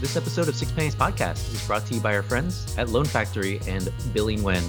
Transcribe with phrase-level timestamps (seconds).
[0.00, 3.04] This episode of Six Pennies Podcast is brought to you by our friends at Loan
[3.04, 4.62] Factory and Billy Nguyen.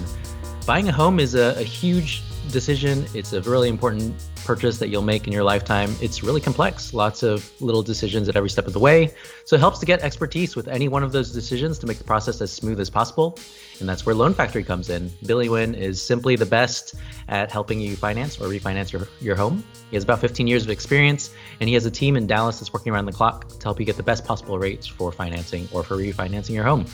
[0.66, 3.06] Buying a home is a, a huge decision.
[3.14, 4.12] It's a really important
[4.50, 5.94] purchase that you'll make in your lifetime.
[6.00, 9.14] It's really complex, lots of little decisions at every step of the way.
[9.44, 12.04] So it helps to get expertise with any one of those decisions to make the
[12.12, 13.38] process as smooth as possible.
[13.78, 15.12] And that's where Loan Factory comes in.
[15.24, 16.96] Billy Nguyen is simply the best
[17.28, 19.62] at helping you finance or refinance your, your home.
[19.88, 22.72] He has about 15 years of experience, and he has a team in Dallas that's
[22.72, 25.84] working around the clock to help you get the best possible rates for financing or
[25.84, 26.86] for refinancing your home.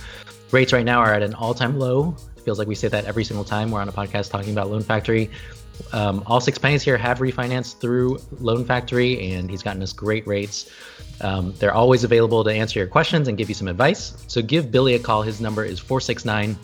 [0.53, 2.15] Rates right now are at an all time low.
[2.37, 4.71] It feels like we say that every single time we're on a podcast talking about
[4.71, 5.31] Loan Factory.
[5.93, 10.27] Um, all six pennies here have refinanced through Loan Factory, and he's gotten us great
[10.27, 10.71] rates.
[11.21, 14.17] Um, they're always available to answer your questions and give you some advice.
[14.27, 15.23] So give Billy a call.
[15.23, 16.55] His number is 469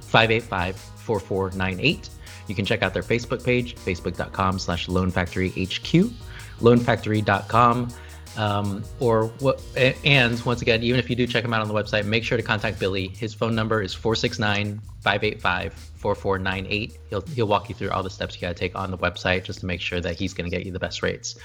[0.00, 2.08] 585 4498.
[2.46, 6.12] You can check out their Facebook page, facebook.com slash loanfactoryhq,
[6.60, 7.88] loanfactory.com.
[8.36, 11.74] Um, or what, and once again, even if you do check him out on the
[11.74, 13.08] website, make sure to contact Billy.
[13.08, 16.98] His phone number is 469 585 4498.
[17.10, 19.44] He'll, he'll walk you through all the steps you got to take on the website
[19.44, 21.36] just to make sure that he's going to get you the best rates.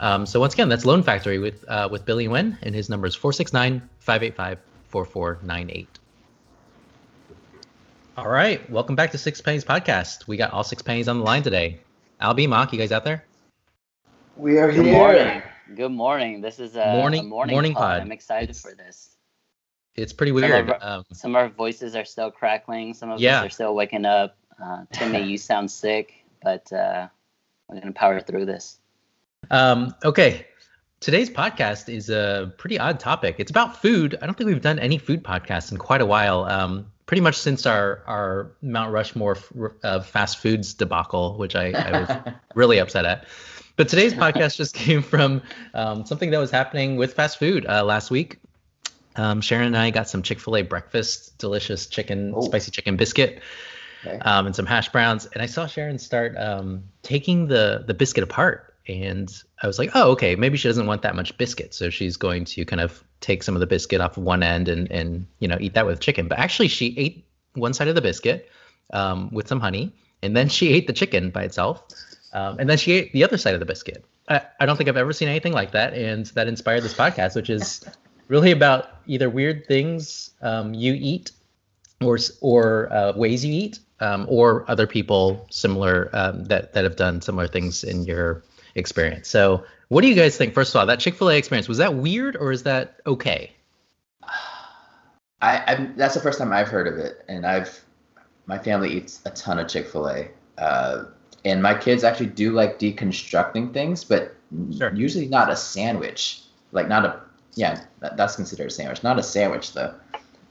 [0.00, 3.06] Um, so once again, that's Loan Factory with uh, with Billy Nguyen, and his number
[3.06, 5.98] is 469 585 4498.
[8.16, 10.26] All right, welcome back to Six Pennies Podcast.
[10.26, 11.80] We got all six pennies on the line today.
[12.20, 13.24] Albie, Mock, you guys out there?
[14.36, 14.94] We are Good here.
[14.94, 15.42] morning.
[15.74, 16.40] Good morning.
[16.40, 17.82] This is a Morning- a morning, morning pod.
[17.82, 18.00] pod.
[18.02, 19.16] I'm excited It's- for this.
[19.94, 20.70] It's pretty Some weird.
[20.70, 22.94] of Um, Some of our voices are still crackling.
[22.94, 23.40] Some of Yeah.
[23.40, 24.36] us are still waking up.
[24.62, 27.08] Uh, Timmy, you sound sick, but uh,
[27.68, 28.78] we're gonna power through this.
[29.50, 30.46] Um, okay.
[31.00, 33.36] Today's podcast is a pretty odd topic.
[33.38, 34.16] It's about food.
[34.22, 36.44] I don't think we've done any food podcasts in quite a while.
[36.44, 39.52] Um, pretty much since our our Mount Rushmore f-
[39.82, 43.26] uh, fast foods debacle, which I, I was really upset at.
[43.76, 45.42] But today's podcast just came from
[45.74, 48.38] um, something that was happening with fast food uh, last week.
[49.16, 52.40] Um, Sharon and I got some Chick Fil A breakfast, delicious chicken, Oh.
[52.42, 53.42] spicy chicken biscuit
[54.06, 54.18] Okay.
[54.20, 55.26] um, and some hash browns.
[55.26, 59.30] And I saw Sharon start um, taking the the biscuit apart, and
[59.62, 62.44] I was like, oh, okay, maybe she doesn't want that much biscuit, so she's going
[62.46, 65.48] to kind of take some of the biscuit off of one end and and you
[65.48, 66.28] know eat that with chicken.
[66.28, 67.24] But actually, she ate
[67.54, 68.50] one side of the biscuit
[68.92, 71.82] um, with some honey, and then she ate the chicken by itself,
[72.34, 74.04] um, and then she ate the other side of the biscuit.
[74.28, 77.34] I, I don't think I've ever seen anything like that, and that inspired this podcast,
[77.34, 77.84] which is
[78.28, 81.32] really about either weird things um, you eat
[82.02, 86.96] or or uh, ways you eat, um, or other people similar um, that that have
[86.96, 88.42] done similar things in your
[88.74, 89.28] experience.
[89.28, 90.54] So, what do you guys think?
[90.54, 93.52] First of all, that Chick Fil A experience was that weird or is that okay?
[95.42, 97.78] I, I'm, that's the first time I've heard of it, and I've
[98.46, 101.04] my family eats a ton of Chick Fil A, uh,
[101.44, 104.34] and my kids actually do like deconstructing things, but
[104.76, 104.94] Sure.
[104.94, 106.42] usually not a sandwich.
[106.72, 107.20] Like not a
[107.54, 109.94] yeah, that, that's considered a sandwich, not a sandwich though.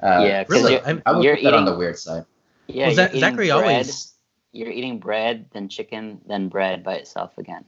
[0.04, 0.74] Uh, yeah, 'cause really?
[0.74, 2.26] you're, I'm- I would you're put that on the weird side.
[2.68, 3.52] yeah, well, you're Zachary bread.
[3.52, 4.14] always.
[4.52, 7.64] You're eating bread, then chicken, then bread by itself again.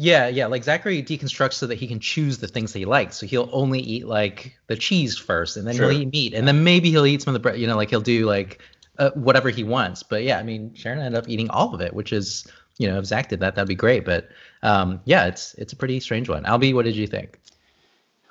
[0.00, 0.46] Yeah, yeah.
[0.46, 3.16] Like Zachary deconstructs so that he can choose the things that he likes.
[3.16, 5.90] So he'll only eat like the cheese first, and then Sure.
[5.90, 7.58] he'll eat meat, and then maybe he'll eat some of the bread.
[7.58, 8.60] You know, like he'll do like
[8.98, 10.04] uh, whatever he wants.
[10.04, 12.46] But yeah, I mean, Sharon ended up eating all of it, which is
[12.78, 14.04] you know, if Zach did that, that'd be great.
[14.04, 14.28] But
[14.62, 16.44] um, yeah, it's it's a pretty strange one.
[16.44, 17.40] Albie, what did you think?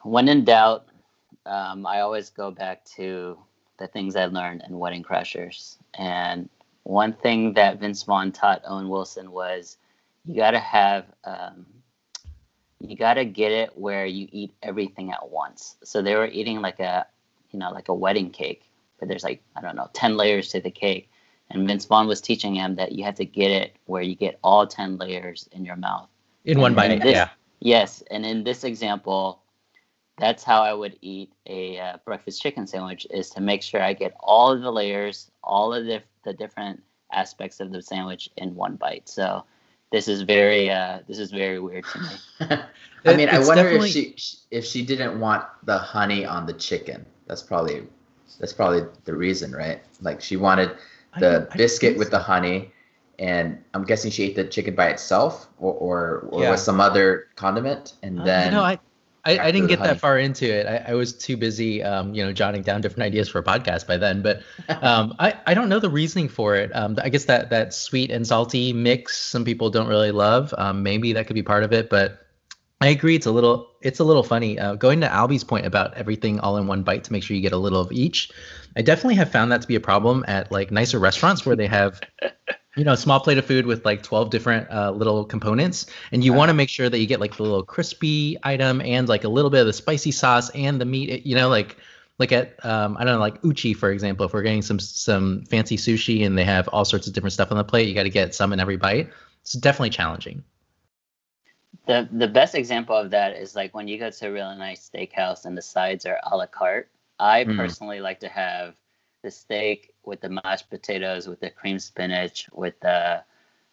[0.04, 0.88] When in doubt,
[1.46, 3.38] um, I always go back to
[3.78, 5.76] the things I learned in Wedding Crashers.
[5.96, 6.50] And
[6.84, 9.78] one thing that Vince Vaughn taught Owen Wilson was
[10.28, 11.66] you got to have, um,
[12.80, 15.78] you got to get it where you eat everything at once.
[15.84, 17.08] So they were eating like a,
[17.52, 20.60] you know, like a wedding cake, but there's like, I don't know, 10 layers to
[20.60, 21.10] the cake.
[21.50, 24.38] And Vince Vaughn was teaching him that you have to get it where you get
[24.44, 26.10] all 10 layers in your mouth.
[26.44, 27.30] In one bite, yeah.
[27.60, 29.42] Yes, and in this example,
[30.18, 33.94] that's how I would eat a uh, breakfast chicken sandwich is to make sure I
[33.94, 38.56] get all of the layers, all of the, the different aspects of the sandwich in
[38.56, 39.08] one bite.
[39.08, 39.44] So
[39.92, 42.10] this is very uh, this is very weird to me.
[43.06, 46.54] I mean, I wonder definitely- if she if she didn't want the honey on the
[46.54, 47.06] chicken.
[47.28, 47.88] That's probably
[48.40, 49.82] that's probably the reason, right?
[50.02, 50.78] Like she wanted
[51.20, 52.72] the I biscuit think with the honey,
[53.20, 56.52] and I'm guessing she ate the chicken by itself, or or, or Yeah.
[56.52, 58.80] with some other condiment, and Uh, then you know, I,
[59.28, 60.66] I, I didn't get that far into it.
[60.66, 63.86] I, I was too busy, um, you know, jotting down different ideas for a podcast
[63.86, 64.22] by then.
[64.22, 64.42] But
[64.82, 66.74] um, I, I don't know the reasoning for it.
[66.74, 70.54] Um, I guess that that sweet and salty mix, some people don't really love.
[70.58, 72.26] Um, maybe that could be part of it, but
[72.80, 73.16] I agree.
[73.16, 74.58] It's a little, it's a little funny.
[74.58, 77.42] Uh, going to Albie's point about everything all in one bite to make sure you
[77.42, 78.32] get a little of each.
[78.78, 81.68] I definitely have found that to be a problem at like nicer restaurants where they
[81.68, 82.00] have
[82.78, 85.88] you know, a small plate of food with like 12 different uh, little components.
[86.12, 89.10] And you want to make sure that you get like the little crispy item and
[89.10, 91.78] like a little bit of the spicy sauce and the meat, you know, like
[92.20, 94.26] like at um, I don't know, like uchi for example.
[94.26, 97.52] If we're getting some some fancy sushi and they have all sorts of different stuff
[97.52, 99.10] on the plate, you got to get some in every bite.
[99.42, 100.44] It's definitely challenging.
[101.88, 104.90] The the best example of that is like when you go to a really nice
[104.90, 106.90] steakhouse and the sides are a la carte.
[107.20, 107.58] I Mm.
[107.58, 108.76] personally like to have
[109.28, 113.22] the steak with the mashed potatoes, with the cream spinach, with the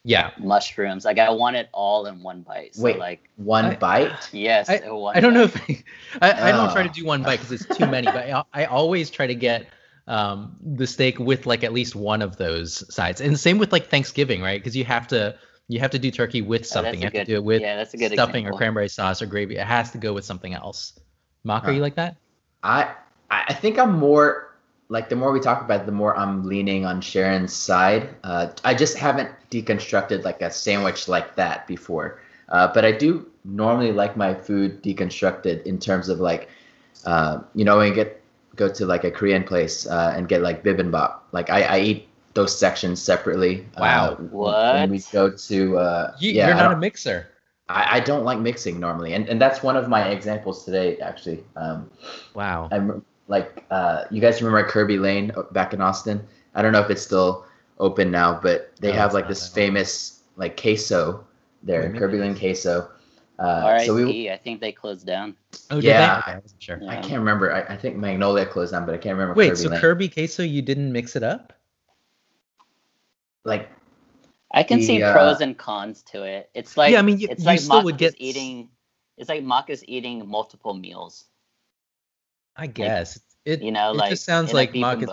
[0.03, 0.31] Yeah.
[0.39, 1.05] mushrooms.
[1.05, 2.75] Like I want it all in one bite.
[2.75, 2.99] So Wait.
[2.99, 4.29] like One I- bite.
[4.33, 5.85] yes, I- one I don't know if I,
[6.21, 6.93] I, I don't try to Oh.
[6.93, 9.67] do one bite because it's too many, but I, I always try to get
[10.09, 13.21] um, the steak with like at least one of those sides.
[13.23, 14.61] And same with like Thanksgiving, right?
[14.61, 15.37] Because you have to
[15.69, 16.97] you have to do turkey with Oh, something.
[16.97, 18.57] a You have good- to do it with yeah, that's a good stuffing example.
[18.57, 19.57] or cranberry sauce or gravy.
[19.57, 20.99] It has to go with something else.
[21.45, 22.17] Mock, are you like that?
[22.65, 22.91] I
[23.31, 24.44] I I think I'm more
[24.89, 28.09] like the more we talk about it, the more I'm leaning on Sharon's side.
[28.23, 33.27] Uh, I just haven't deconstructed like a sandwich like that before, uh, but I do
[33.45, 36.49] normally like my food deconstructed in terms of like,
[37.05, 38.21] uh, you know, when you get
[38.57, 41.19] go to like a Korean place uh, and get like bibimbap.
[41.33, 43.67] Like I, I eat those sections separately.
[43.79, 44.13] Wow.
[44.13, 47.29] Uh, When we go to uh, You, yeah, you're not a mixer.
[47.69, 51.43] I, I don't like mixing normally, and and that's one of my examples today actually.
[51.57, 51.91] Um,
[52.35, 52.69] Wow.
[52.71, 56.27] I'm like, uh, you guys remember Kerbey Lane back in Austin?
[56.55, 57.47] I don't know if it's still
[57.79, 61.25] open now, but they No, have like this famous like queso
[61.63, 62.91] there, maybe Kerbey Lane queso.
[63.39, 65.35] Uh, RIP, so we, I think they closed down.
[65.71, 66.23] Oh, did yeah.
[66.25, 66.33] they?
[66.33, 66.79] I wasn't sure.
[66.81, 66.91] Yeah.
[66.91, 67.53] I can't remember.
[67.53, 69.35] I, I think Magnolia closed down, but I can't remember.
[69.35, 69.81] Wait, Kerbey so Lane.
[69.81, 71.53] Kerbey queso, you didn't mix it up?
[73.45, 73.69] like
[74.53, 76.49] I can see uh, pros and cons to it.
[76.55, 78.69] It's like Yeah, I mean, you- it's you like still Mock would get eating.
[79.17, 81.25] It's like Mock is eating multiple meals.
[82.57, 83.63] I guess it.
[83.63, 85.11] You know, it like just sounds like Mock is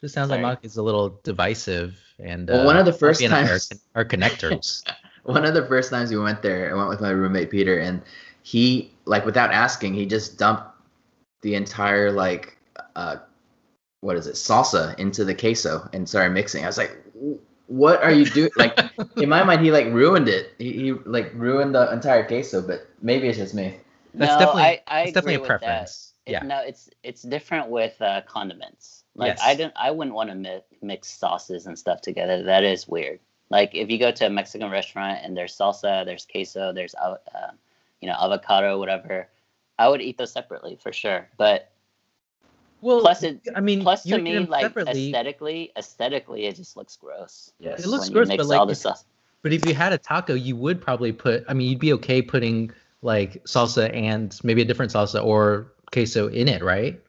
[0.00, 0.42] just sounds Sorry.
[0.42, 2.48] like Mock is a little divisive and.
[2.48, 4.82] Well, uh, one of the first Bobby and I are times- con- are connectors.
[5.24, 8.02] one of the first times we went there, I went with my roommate Peter, and
[8.42, 10.64] he like without asking, he just dumped
[11.42, 12.56] the entire like
[12.96, 13.16] uh,
[14.00, 16.64] what is it salsa into the queso and started mixing.
[16.64, 16.96] I was like,
[17.66, 18.50] what are you doing?
[18.56, 18.78] like
[19.16, 20.52] in my mind, he like ruined it.
[20.58, 23.76] He, he like ruined the entire queso, but maybe it's just me.
[24.14, 25.60] That's no, definitely I, I it's definitely a agree that.
[25.60, 26.12] preference.
[26.26, 26.42] It- Yeah.
[26.42, 29.04] No, it's it's different with uh, condiments.
[29.14, 29.40] Like Yes.
[29.44, 32.42] I don't, I wouldn't want to mi- mix sauces and stuff together.
[32.42, 33.20] That is weird.
[33.50, 37.18] Like if you go to a Mexican restaurant and there's salsa, there's queso, there's av-
[37.34, 37.50] uh,
[38.00, 39.28] you know avocado, whatever.
[39.78, 41.28] I would eat those separately for sure.
[41.36, 41.70] But
[42.80, 46.76] Well, plus it, I mean, plus you to me, like separately, aesthetically, aesthetically, it just
[46.76, 47.52] looks gross.
[47.58, 47.84] Yes.
[47.84, 49.04] It looks gross, but like all the if- sauce.
[49.42, 51.44] But if you had a taco, you would probably put.
[51.48, 52.72] I mean, you'd be okay putting
[53.02, 57.00] like salsa and maybe a different salsa or queso in it, right?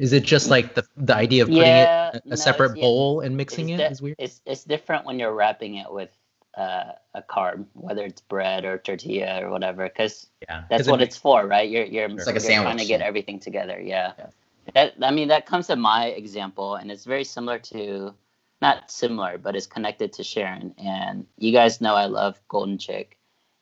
[0.00, 2.72] Is it just like the the idea of putting Yeah, it in a no, separate
[2.72, 4.16] it's- yeah, bowl and mixing it is di- weird?
[4.18, 6.10] It's it's different when you're wrapping it with
[6.58, 11.00] uh, a carb, whether it's bread or tortilla or whatever, because Yeah, that's it what
[11.00, 11.68] makes- it's for, right?
[11.70, 13.80] You're you're, It's like a you're trying to get everything together.
[13.80, 14.12] Yeah.
[14.18, 14.30] Yeah.
[14.74, 18.14] That I mean that comes to my example, and it's very similar to,
[18.62, 20.74] not similar, but it's connected to Sharon.
[20.78, 23.18] And you guys know I love Golden Chick,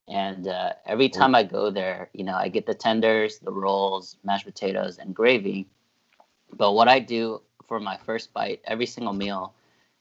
[0.08, 4.16] and uh, every time I go there, you know, I get the tenders, the rolls,
[4.24, 5.66] mashed potatoes, and gravy.
[6.52, 9.54] But what I do for my first bite, every single meal,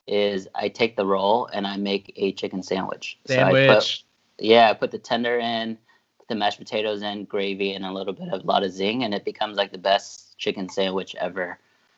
[0.08, 3.18] is I take the roll and I make a chicken sandwich.
[3.26, 4.06] So I put, Sandwich.
[4.40, 5.78] yeah, I put the tender in,
[6.18, 9.14] put the mashed potatoes in, gravy, and a little bit of lot of zing, and
[9.14, 11.58] it becomes like the best chicken sandwich ever.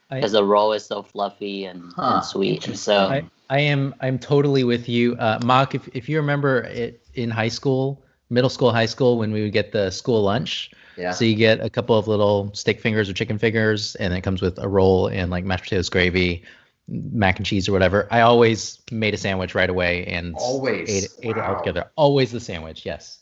[0.10, 2.68] Because the roll is so fluffy and, Huh, and sweet.
[2.68, 5.76] And so I, I am I'm totally with you, uh, Mock.
[5.76, 9.52] If if you remember it in high school, middle school, high school, when we would
[9.54, 11.12] get the school lunch, Yeah.
[11.12, 14.42] So you get a couple of little steak fingers or chicken fingers, and it comes
[14.42, 16.44] with a roll and like mashed potatoes, gravy,
[16.88, 18.08] mac and cheese or whatever.
[18.10, 20.90] I always made a sandwich right away and Always.
[20.90, 21.92] ate, it- ate it all together.
[21.96, 23.20] Always the sandwich, yes.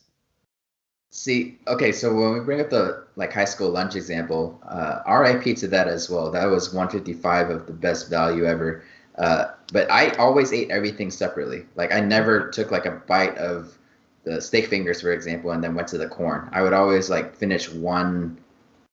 [1.13, 5.57] See, okay, so when we bring up the like high school lunch example, uh, RIP
[5.57, 6.31] to that as well.
[6.31, 8.83] That was 155 of the best value ever.
[9.21, 11.65] Uh, but I always ate everything separately.
[11.75, 13.77] Like I never took like a bite of
[14.23, 16.49] the steak fingers, for example, and then went to the corn.
[16.51, 18.39] I would always like finish one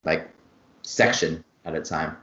[0.04, 0.28] like
[0.82, 2.14] section at a time.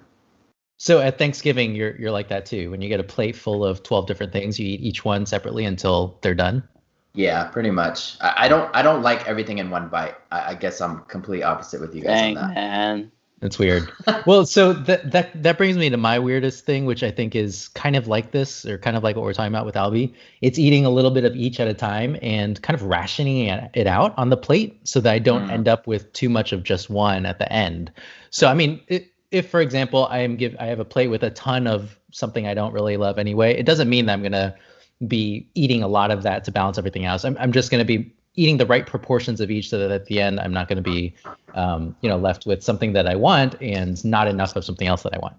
[0.77, 2.69] So at Thanksgiving, you're you're like that too.
[2.69, 5.65] When you get a plate full of twelve different things, you eat each one separately
[5.65, 6.63] until they're done.
[7.15, 8.17] Yeah, pretty much.
[8.21, 10.15] I, I don't I don't like everything in one bite.
[10.31, 12.53] I, I guess I'm complete opposite with you guys dang on that.
[12.53, 13.11] man.
[13.45, 13.91] That's weird.
[14.25, 17.67] well, so that that that brings me to my weirdest thing, which I think is
[17.69, 20.15] kind of like this, or kind of like what we're talking about with Albie.
[20.41, 23.85] It's eating a little bit of each at a time and kind of rationing it
[23.85, 25.51] out on the plate so that I don't Mm.
[25.51, 27.91] end up with too much of just one at the end.
[28.31, 28.81] So I mean,
[29.29, 32.47] if for example I am give I have a plate with a ton of something
[32.47, 34.55] I don't really love anyway, it doesn't mean that I'm gonna
[35.07, 37.23] be eating a lot of that to balance everything else.
[37.25, 40.05] I'm I'm just going to be eating the right proportions of each so that at
[40.05, 41.15] the end I'm not going to be,
[41.53, 45.03] um, you know, left with something that I want and not enough of something else
[45.03, 45.35] that I want.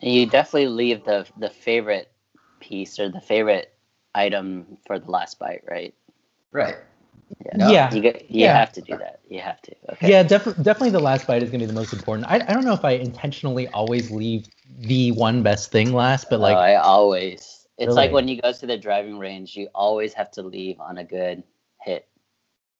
[0.00, 2.10] And you definitely leave the the favorite
[2.60, 3.74] piece or the favorite
[4.14, 5.94] item for the last bite, right?
[6.52, 6.76] Right.
[7.46, 7.70] Yeah.
[7.70, 7.94] Yeah.
[7.94, 8.56] You, get, you Yeah.
[8.58, 9.20] have to do that.
[9.28, 9.72] You have to.
[9.92, 10.10] Okay.
[10.10, 12.28] Yeah, def- definitely the last bite is going to be the most important.
[12.28, 14.46] I, I don't know if I intentionally always leave
[14.78, 17.66] the one best thing last, but like, oh, I always.
[17.78, 20.98] It's like when you go to the driving range, you always have to leave on
[20.98, 21.42] a good
[21.80, 22.06] hit.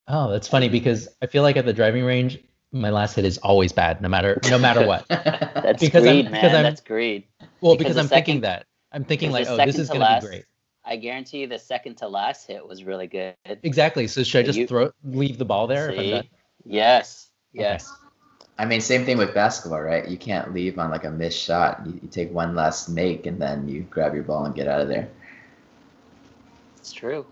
[0.09, 2.38] Oh, that's funny because I feel like at the driving range,
[2.73, 5.07] my last hit is always bad, no matter no matter what.
[5.09, 6.54] That's Because I'm- greed, because man.
[6.54, 7.25] I'm- That's greed.
[7.61, 8.66] Well, Because because, I'm thinking that.
[8.92, 10.45] I'm thinking like, oh, this second is to going to last- be great.
[10.85, 13.35] I guarantee you, the second to last hit was really good.
[13.62, 14.07] Exactly.
[14.07, 15.90] So should I just You- throw leave the ball there?
[15.90, 16.30] if I'm See?
[16.64, 17.28] Yes.
[17.54, 17.62] Okay.
[17.64, 17.92] Yes.
[18.59, 20.07] I mean, same thing with basketball, right?
[20.09, 21.83] You can't leave on like a missed shot.
[21.87, 24.80] You, you take one last make and then you grab your ball and get out
[24.80, 25.09] of there.
[26.78, 27.26] It's true.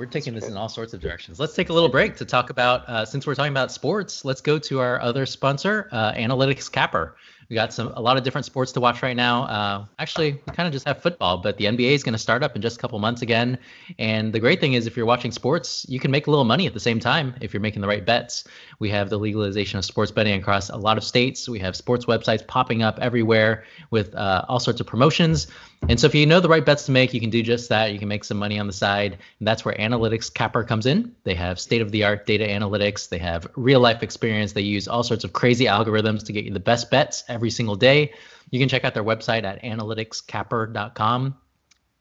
[0.00, 1.38] We're taking this in all sorts of directions.
[1.38, 4.40] Let's take a little break to talk about, uh, since we're talking about sports, let's
[4.40, 7.16] go to our other sponsor, uh, Analytics Capper.
[7.50, 9.42] We got some a lot of different sports to watch right now.
[9.42, 12.44] Uh, actually, we kind of just have football, but the NBA is going to start
[12.44, 13.58] up in just a couple months again.
[13.98, 16.68] And the great thing is, if you're watching sports, you can make a little money
[16.68, 18.44] at the same time if you're making the right bets.
[18.78, 21.48] We have the legalization of sports betting across a lot of states.
[21.48, 25.48] We have sports websites popping up everywhere with uh, all sorts of promotions.
[25.88, 27.92] And so if you know the right bets to make, you can do just that.
[27.92, 29.18] You can make some money on the side.
[29.38, 31.16] And that's where Analytics Capper comes in.
[31.24, 34.52] They have state of the art data analytics, they have real life experience.
[34.52, 37.76] They use all sorts of crazy algorithms to get you the best bets every single
[37.76, 38.12] day.
[38.50, 41.36] You can check out their website at analyticscapper.com.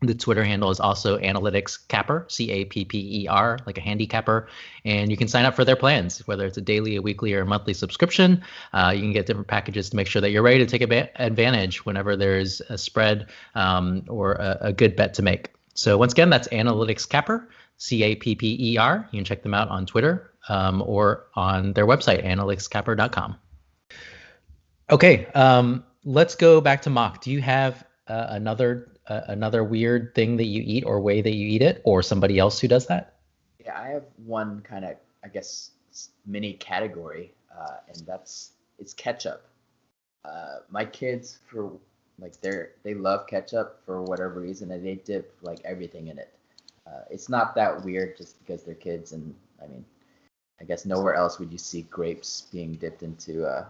[0.01, 3.81] The Twitter handle is also Analytics Capper, C A P P E R, like a
[3.81, 4.48] handicapper.
[4.86, 7.41] And you can sign up for their plans, whether it's a daily, a weekly, or
[7.41, 8.41] a monthly subscription.
[8.72, 11.10] Uh, you can get different packages to make sure that you're ready to take adva-
[11.15, 15.51] advantage whenever there's a spread um, or a, a good bet to make.
[15.74, 19.05] So, once again, that's Analytics Capper, C A P P E R.
[19.12, 23.36] You can check them out on Twitter um, or on their website, analyticscapper.com.
[24.91, 27.22] Okay, um, let's go back to mock.
[27.22, 31.34] Do you have uh, another uh, another weird thing that you eat or way that
[31.34, 33.15] you eat it, or somebody else who does that?
[33.63, 35.72] Yeah, I have one kind of, I guess,
[36.25, 39.46] mini category, uh, and that's it's ketchup.
[40.25, 41.72] Uh, my kids, for
[42.19, 46.34] like, they're they love ketchup for whatever reason, and they dip like everything in it.
[46.88, 49.86] Uh, it's not that weird just because they're kids, and I mean,
[50.60, 53.65] I guess nowhere else would you see grapes being dipped into uh,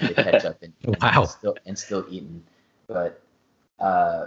[0.00, 2.42] the ketchup and, and still and still eaten.
[2.86, 3.22] But
[3.78, 4.26] uh,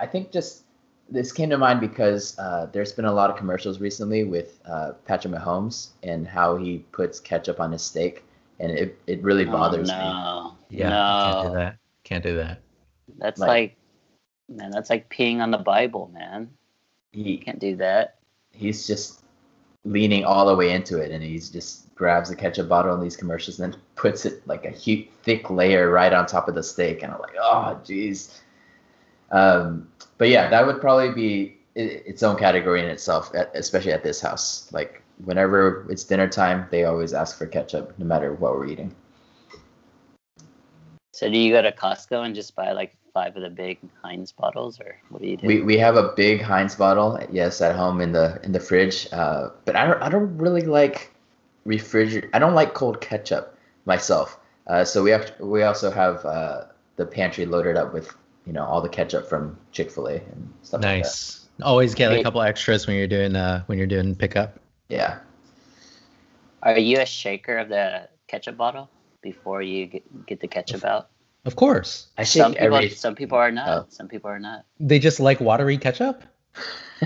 [0.00, 0.62] I think just
[1.08, 4.92] this came to mind because uh, there's been a lot of commercials recently with uh,
[5.04, 8.24] Patrick Mahomes and how he puts ketchup on his steak,
[8.58, 9.98] and it, it really bothers oh, me.
[9.98, 10.54] no.
[10.68, 11.32] Yeah, no.
[11.32, 11.76] can't do that.
[12.04, 12.60] Can't do that.
[13.18, 13.76] That's Like- like,
[14.48, 16.50] man, that's like peeing on the Bible, man.
[17.12, 18.16] You can't do that.
[18.52, 19.22] he's just
[19.84, 23.16] leaning all the way into it, and he's just grabs the ketchup bottle in these
[23.16, 26.62] commercials and then puts it like a huge thick layer right on top of the
[26.62, 28.38] steak, and I'm like, oh, jeez.
[29.32, 29.88] Um,
[30.18, 34.72] but yeah, that would probably be its own category in itself, especially at this house.
[34.72, 38.94] Like whenever it's dinner time, they always ask for ketchup, no matter what we're eating.
[41.12, 44.32] So do you go to Costco and just buy like five of the big Heinz
[44.32, 45.46] bottles, or what do you do?
[45.46, 49.08] We, we have a big Heinz bottle, yes, at home in the in the fridge.
[49.12, 51.15] Uh, but I don't I don't really like
[51.66, 52.30] refrigerate.
[52.32, 54.38] I don't like cold ketchup myself.
[54.66, 56.64] Uh, so we have we also have uh,
[56.96, 58.14] the pantry loaded up with
[58.46, 60.98] you know all the ketchup from Chick Fil A and stuff like that.
[60.98, 61.46] Nice.
[61.62, 64.58] Always get a couple extras when you're doing uh when you're doing pickup.
[64.88, 65.18] Yeah.
[66.62, 68.90] Are you a shaker of the ketchup bottle
[69.22, 71.08] before you get, get the ketchup out?
[71.44, 72.08] Of course.
[72.18, 72.90] I shake Some people, every.
[72.90, 73.68] some people are not.
[73.68, 73.86] Oh.
[73.88, 74.64] Some people are not.
[74.80, 76.24] They just like watery ketchup.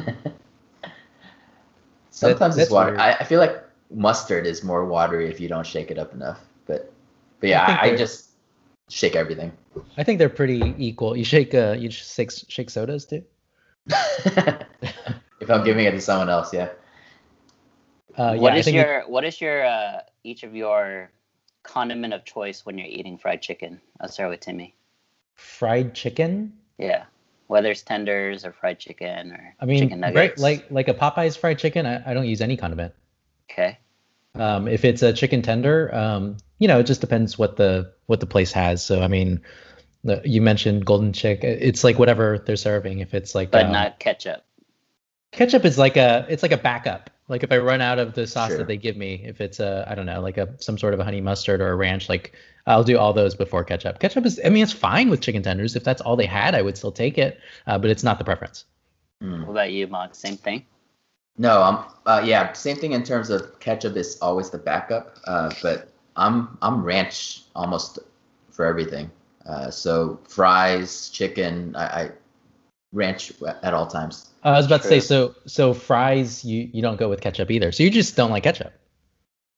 [2.10, 2.98] Sometimes that's it's water.
[2.98, 6.40] I, I feel like mustard is more watery if you don't shake it up enough.
[6.66, 6.92] But
[7.40, 8.30] but yeah, I I, I just
[8.88, 9.52] shake everything.
[9.96, 11.16] I think they're pretty equal.
[11.16, 13.24] You shake uh you shake shake sodas too.
[15.40, 16.68] if I'm giving it to someone else, yeah.
[18.16, 21.10] Uh, what yeah, I is think it- your what is your uh, each of your
[21.62, 23.80] condiment of choice when you're eating fried chicken?
[24.00, 24.74] I'll start with Timmy.
[25.34, 26.52] fried chicken.
[26.78, 27.04] Yeah,
[27.46, 30.42] whether it's tenders or fried chicken or I mean, chicken right, nuggets.
[30.42, 31.86] like like a Popeyes fried chicken.
[31.86, 32.92] I, I don't use any condiment.
[33.60, 33.78] Okay,
[34.34, 38.20] Um, if it's a chicken tender, um, you know, it just depends what the what
[38.20, 38.84] the place has.
[38.84, 39.42] So I mean,
[40.04, 41.40] the, you mentioned golden chick.
[41.42, 43.00] It's like whatever they're serving.
[43.00, 44.44] If it's like but um, not ketchup.
[45.32, 47.10] ketchup is like a it's like a backup.
[47.28, 48.58] Like if I run out of the sauce Sure.
[48.58, 51.00] that they give me, if it's a I don't know, like a some sort of
[51.00, 52.32] a honey mustard or a ranch, like
[52.66, 54.00] I'll do all those before ketchup.
[54.00, 55.76] Ketchup is I mean it's fine with chicken tenders.
[55.76, 58.24] If that's all they had, I would still take it, uh, but it's not the
[58.24, 58.64] preference.
[59.22, 59.46] Mm.
[59.46, 60.14] What about you, Mark?
[60.14, 60.66] Same thing.
[61.40, 65.16] No, I'm uh, yeah, same thing in terms of ketchup is always the backup.
[65.26, 67.98] Uh, but I'm I'm ranch almost
[68.50, 69.10] for everything.
[69.46, 72.10] Uh, so fries, chicken, I, I
[72.92, 73.32] ranch
[73.62, 74.28] at all times.
[74.44, 77.72] I was about to say so so fries you you don't go with ketchup either.
[77.72, 78.74] So you just don't like ketchup.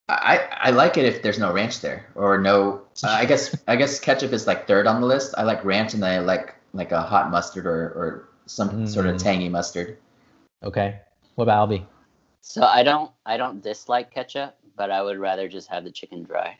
[0.08, 2.82] I, I like it if there's no ranch there or no.
[3.02, 5.34] Uh, I guess I guess ketchup is like third on the list.
[5.36, 9.06] I like ranch and then I like like a hot mustard or or some sort
[9.06, 9.22] of Mm.
[9.22, 9.98] tangy mustard.
[10.62, 11.00] Okay.
[11.34, 11.84] What about Albie?
[12.40, 16.22] So I don't I don't dislike ketchup, but I would rather just have the chicken
[16.24, 16.58] dry.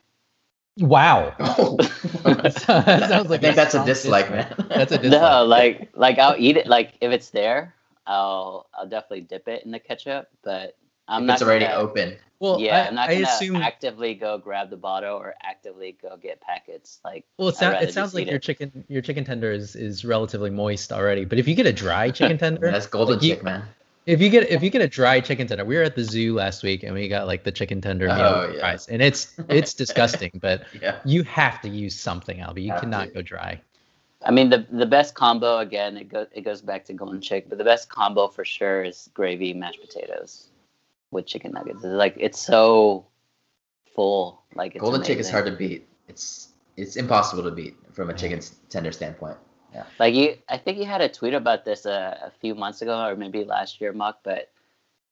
[0.78, 1.34] Wow.
[1.58, 2.62] Oh, That
[3.08, 4.30] sounds like I think a that's a dislike, dislike.
[4.30, 4.66] man.
[4.68, 5.20] That's a dislike.
[5.20, 7.74] No, like like I'll eat it like if it's there,
[8.06, 10.76] I'll I'll definitely dip it in the ketchup, but
[11.08, 12.16] I'm If not it's already gonna, open.
[12.38, 13.56] Well, yeah, I, I'm not I gonna assume.
[13.56, 17.00] actively go grab the bottle or actively go get packets.
[17.04, 18.42] Like well, it, sound, it sounds like eat your it.
[18.42, 21.24] chicken your chicken tender is, is relatively moist already.
[21.24, 23.62] But if you get a dry chicken tender, That's golden like you- chick, man.
[24.06, 26.34] If you get if you get a dry chicken tender, we were at the zoo
[26.34, 28.60] last week and we got like the chicken tender meal Oh, with yeah.
[28.60, 30.32] fries, and it's it's disgusting.
[30.40, 30.98] But Yeah.
[31.04, 32.62] you have to use something, Albie.
[32.64, 33.14] You Have cannot to.
[33.14, 33.60] go dry.
[34.24, 37.48] I mean the the best combo again it goes it goes back to golden chick,
[37.48, 40.48] but the best combo for sure is gravy mashed potatoes
[41.10, 41.78] with chicken nuggets.
[41.84, 43.06] It's like it's so
[43.94, 44.42] full.
[44.54, 45.88] Like it's Golden chick is hard to beat.
[46.08, 49.36] It's it's impossible to beat from a chicken tender standpoint.
[49.98, 53.04] Like you, I think you had a tweet about this a, a few months ago,
[53.04, 54.20] or maybe last year, Mock.
[54.22, 54.50] But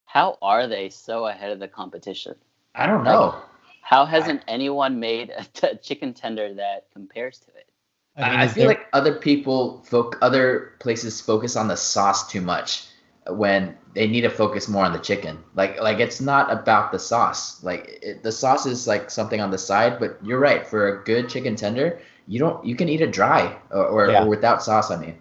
[0.05, 2.35] how are they so ahead of the competition?
[2.75, 3.37] I don't know.
[3.83, 7.69] How hasn't anyone made a t- chicken tender that compares to it?
[8.17, 12.31] I, mean, I feel there- like other people, foc- other places focus on the sauce
[12.31, 12.87] too much
[13.29, 15.39] when they need to focus more on the chicken.
[15.55, 17.63] Like, like it's not about the sauce.
[17.63, 19.99] Like, it, the sauce is like something on the side.
[19.99, 20.67] But you're right.
[20.67, 22.65] For a good chicken tender, you don't.
[22.65, 24.25] You can eat it dry or, or, Yeah.
[24.25, 24.91] or without sauce.
[24.91, 25.17] I mean,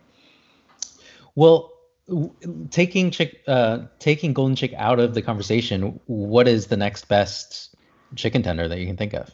[1.36, 1.72] Well,
[2.08, 2.34] w-
[2.70, 7.76] taking chick, uh, taking golden chick out of the conversation, what is the next best
[8.16, 9.34] chicken tender that you can think of?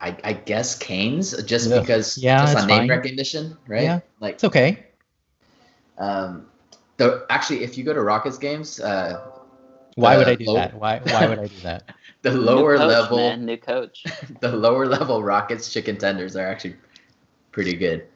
[0.00, 1.80] I, I guess Canes just Yeah.
[1.82, 2.88] because Yeah, just on name fine.
[2.88, 3.82] recognition, right?
[3.84, 4.00] Yeah.
[4.20, 4.86] Like, It's okay.
[5.98, 6.46] um,
[6.96, 9.20] the actually, if you go to Rockets games, uh,
[9.96, 10.74] Why would I do that?
[10.78, 11.94] Why why would I do that?
[12.22, 13.16] the lower new coach, level.
[13.18, 14.04] man, new coach.
[14.40, 16.76] the lower level Rockets chicken tenders are actually
[17.52, 18.06] pretty good,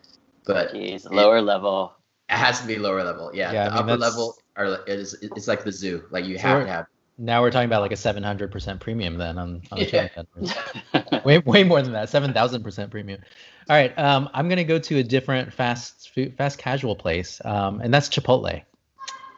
[0.47, 1.93] but Jeez, it- lower level.
[2.29, 3.31] it has to be lower level.
[3.35, 6.05] Yeah, Yeah, I the mean, upper that's- level are it is it's like the zoo.
[6.11, 6.87] Like you So have to have.
[7.17, 10.09] Now we're talking about like a 700% premium then on, on the Yeah.
[10.09, 11.25] chicken tenders.
[11.25, 13.21] way way more than that 7000% premium
[13.71, 17.40] all right um, i'm going to go to a different fast food fast casual place
[17.45, 18.62] um, and that's chipotle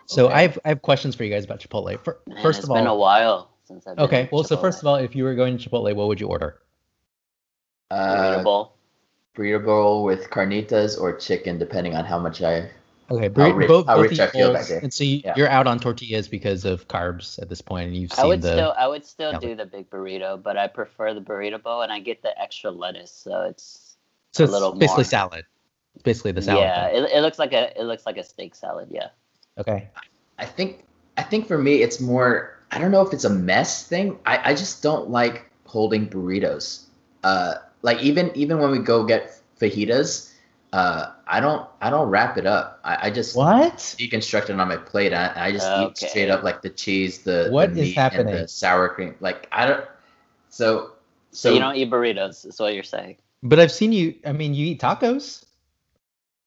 [0.07, 0.35] so Okay.
[0.35, 2.75] I, have, I have questions for you guys about chipotle Fir- Man, first it's of
[2.75, 5.35] been a while since I've okay to well so first of all if you were
[5.35, 6.61] going to chipotle what would you order
[7.91, 7.97] Uh,
[8.41, 8.73] Burrito bowl.
[9.37, 12.69] burrito bowl with carnitas or chicken, depending on how much I.
[13.11, 14.81] okay How rich- both, how both rich I feel that day.
[14.83, 15.35] and so you, Yeah.
[15.37, 18.43] you're out on tortillas because of carbs at this point and you've I seen would
[18.43, 19.39] the still I would still Yeah.
[19.39, 22.71] do the big burrito, but I prefer the burrito bowl, and I get the extra
[22.73, 23.97] lettuce, so it's
[24.33, 25.05] so a it's little basically more.
[25.05, 25.45] salad
[25.95, 26.87] It's basically the salad yeah.
[26.89, 28.89] It, it looks like a it looks like a steak salad.
[28.91, 29.09] Yeah.
[29.59, 29.89] okay
[30.39, 30.85] I think
[31.17, 32.56] I think for me it's more.
[32.71, 34.19] I don't know if it's a mess thing.
[34.27, 36.85] I I just don't like holding burritos.
[37.25, 40.33] Uh, like even even when we go get fajitas,
[40.73, 42.81] uh, I don't I don't wrap it up.
[42.85, 45.13] I, I just what deconstruct it on my plate.
[45.13, 47.97] I, I just eat straight up like the cheese, the What the is meat, and
[47.97, 48.35] happening?
[48.43, 49.15] the sour cream.
[49.21, 49.85] Like I don't.
[50.49, 50.93] So
[51.33, 52.47] So so you don't eat burritos.
[52.47, 53.17] Is what you're saying.
[53.43, 55.45] but i've seen you i mean you eat tacos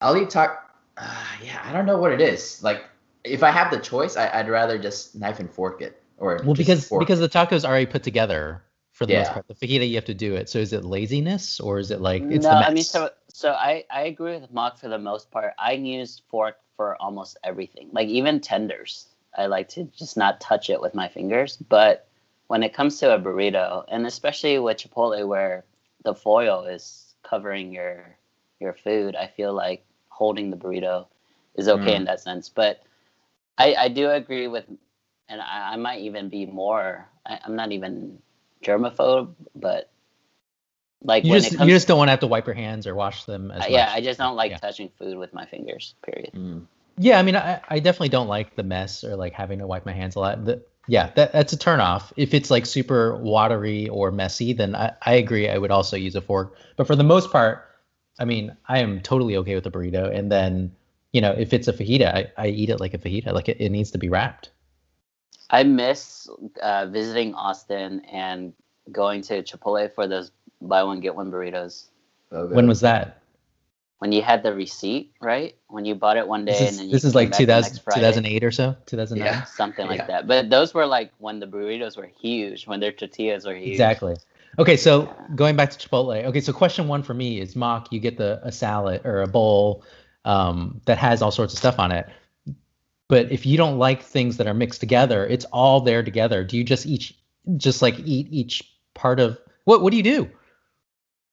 [0.02, 0.70] I'll eat tac.
[0.98, 2.62] Uh, yeah, I don't know what it is.
[2.64, 2.84] Like
[3.24, 6.02] if I have the choice, I, I'd rather just knife and fork it.
[6.20, 9.48] Or Well, because fork because the tacos are already put together for the most part.
[9.48, 10.50] The fajita you have to do it.
[10.50, 12.68] So is it laziness or is it like it's no, the mess?
[12.68, 15.54] I mean so so I I agree with Mock for the most part.
[15.58, 19.08] I use fork for almost everything, like even tenders.
[19.38, 21.58] I like to just not touch it with my fingers.
[21.58, 22.08] But
[22.48, 25.66] when it comes to a burrito, and especially with Chipotle, where
[26.04, 28.18] the foil is covering your
[28.60, 31.08] your food, I feel like holding the burrito
[31.56, 31.98] is okay Mm.
[31.98, 32.50] in that sense.
[32.50, 32.84] But
[33.58, 34.66] I I do agree with,
[35.30, 37.08] and I, I might even be more.
[37.26, 38.20] I, I'm not even
[38.64, 39.90] germaphobe, but
[41.02, 42.56] like you when just it comes you just don't want to have to wipe your
[42.56, 43.92] hands or wash them as uh, yeah.
[43.94, 44.58] I just don't like Yeah.
[44.58, 45.96] touching food with my fingers.
[46.04, 46.32] Period.
[46.34, 46.66] Mm.
[46.98, 49.86] Yeah, I mean, I, I definitely don't like the mess or like having to wipe
[49.86, 50.44] my hands a lot.
[50.44, 52.12] The, yeah, that, that's a turn off.
[52.18, 55.48] If it's like super watery or messy, then I, I agree.
[55.48, 56.58] I would also use a fork.
[56.76, 57.66] But for the most part,
[58.20, 60.14] I mean, I am totally okay with a burrito.
[60.14, 60.76] And then,
[61.14, 63.32] you know, if it's a fajita, I, I eat it like a fajita.
[63.32, 64.50] Like it, it needs to be wrapped.
[65.50, 66.30] I miss
[66.62, 68.54] uh, visiting Austin and
[68.92, 70.32] going to Chipotle for those
[70.62, 71.86] buy one get one burritos.
[72.30, 72.56] So good.
[72.56, 73.20] When was that?
[74.00, 75.56] when you had the receipt, right?
[75.68, 77.40] When you bought it one day This and is, then you this is like back
[77.40, 79.34] 2000, 2008 or so, 2009.
[79.34, 79.44] Yeah.
[79.44, 80.08] something like Yeah.
[80.08, 80.28] that.
[80.28, 83.72] But those were like when the burritos were huge, when their tortillas were huge.
[83.72, 84.16] Exactly.
[84.58, 85.36] Okay, so Yeah.
[85.36, 86.24] going back to Chipotle.
[86.26, 87.92] Okay, so question one for me is mock.
[87.92, 89.84] You get the a salad or a bowl
[90.26, 92.08] um, that has all sorts of stuff on it.
[93.10, 96.44] But if you don't like things that are mixed together, it's all there together.
[96.44, 97.16] Do you just each
[97.58, 99.82] just like eat each part of what?
[99.82, 100.30] What do you do?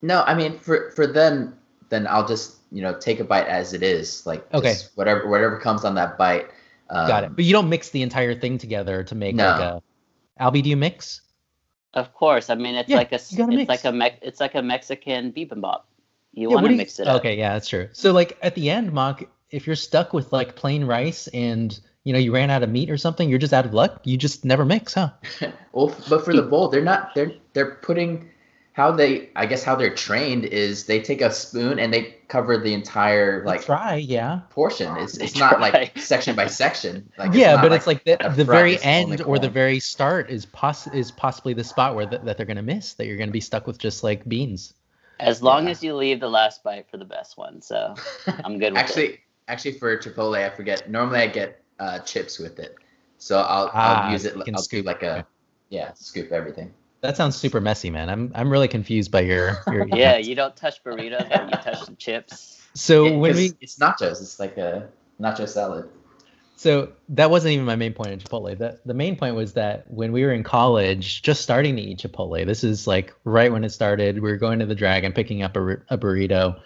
[0.03, 1.57] No, I mean for for them,
[1.91, 4.75] then I'll just you know take a bite as it is, like Okay.
[4.95, 6.49] whatever whatever comes on that bite.
[6.89, 7.37] Um, Got it.
[7.37, 9.83] But you don't mix the entire thing together to make like No.
[10.39, 10.43] a.
[10.43, 11.21] Albie, do you mix?
[11.95, 12.49] Of course.
[12.51, 13.69] I mean, it's Yeah, like a s- it's mix.
[13.69, 15.83] like a Me- it's like a Mexican bibimbap.
[16.33, 17.19] You Yeah, want what to do you- mix it up.
[17.21, 17.89] Okay, yeah, that's true.
[17.93, 22.13] So like at the end, mock, if you're stuck with like plain rice and you
[22.13, 24.01] know you ran out of meat or something, you're just out of luck.
[24.05, 25.11] You just never mix, huh?
[25.73, 27.15] well, but for the bowl, they're not.
[27.15, 28.31] They're they're putting
[28.73, 29.31] how they.
[29.37, 33.45] I guess how they're trained is they take a spoon and they cover the entire
[33.45, 34.41] like Try, yeah.
[34.51, 34.97] portion.
[34.99, 37.11] It's it's not like section by section.
[37.19, 39.81] Like yeah, not but it's like the, the very is only end or the very
[39.81, 42.95] start is poss is possibly the spot where th- that they're gonna miss.
[42.95, 44.75] That you're gonna be stuck with just like beans.
[45.19, 45.71] As long Yeah.
[45.71, 47.63] as you leave the last bite for the best one.
[47.63, 47.95] So
[48.45, 49.19] I'm good with it.
[49.49, 50.91] Actually actually for Chipotle, I forget.
[50.91, 52.77] Normally I get uh, chips with it,
[53.19, 54.37] so I'll Ah, I'll use it.
[54.37, 54.87] you can I'll do scoop.
[54.87, 55.03] like Okay.
[55.03, 55.27] a
[55.71, 56.73] yeah scoop everything.
[57.03, 58.09] That sounds super messy, man.
[58.09, 59.87] I'm I'm really confused by your your.
[59.93, 62.63] Yeah, you don't touch burritos, but you touch the chips.
[62.75, 64.21] So Yeah, when 'cause we it's nachos.
[64.21, 64.89] It's like a
[65.21, 65.89] nacho salad.
[66.59, 68.57] So that wasn't even my main point in Chipotle.
[68.57, 71.99] The the main point was that when we were in college, just starting to eat
[71.99, 74.17] Chipotle, this is like right when it started.
[74.17, 76.61] We were going to the Dragon, picking up a, a burrito.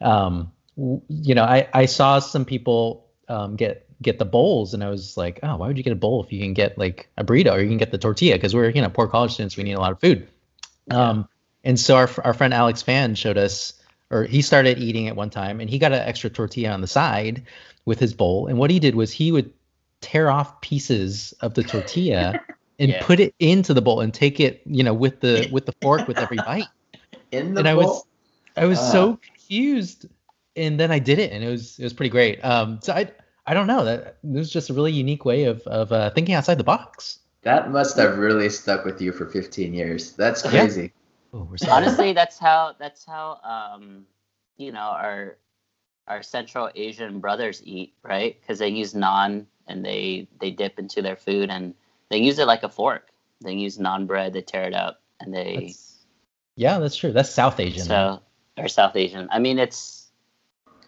[0.00, 4.82] Um, w- you know, I I saw some people um, get get the bowls, and
[4.82, 7.08] I was like, oh, why would you get a bowl if you can get like
[7.16, 8.34] a burrito or you can get the tortilla?
[8.36, 10.28] Because we're you know poor college students, we need a lot of food.
[10.90, 11.28] Um,
[11.64, 13.74] and so our our friend Alex Fan showed us,
[14.10, 16.86] or he started eating at one time, and he got an extra tortilla on the
[16.86, 17.44] side
[17.84, 18.46] with his bowl.
[18.46, 19.52] And what he did was he would
[20.00, 22.40] tear off pieces of the tortilla
[22.78, 23.00] and Yeah.
[23.00, 26.08] put it into the bowl and take it, you know, with the with the fork
[26.08, 26.68] with every bite.
[27.32, 28.04] In the And I was
[28.56, 28.90] I was Ah.
[28.90, 30.06] so confused.
[30.56, 32.40] And then I did it and it was it was pretty great.
[32.44, 33.10] Um so I
[33.46, 36.34] I don't know that it was just a really unique way of of uh, thinking
[36.34, 37.18] outside the box.
[37.42, 40.12] That must have really stuck with you for 15 years.
[40.12, 40.92] That's crazy.
[41.34, 44.04] Oh, we're Honestly, that's how that's how um
[44.56, 45.38] you know our
[46.06, 48.38] our Central Asian brothers eat, right?
[48.40, 51.74] Because they use naan and they they dip into their food and
[52.10, 53.08] they use it like a fork.
[53.40, 55.88] They use naan bread, they tear it up, and they That's-
[56.54, 57.12] yeah, that's true.
[57.12, 57.84] That's South Asian.
[57.84, 58.20] so
[58.58, 59.28] or South Asian.
[59.32, 60.01] I mean, it's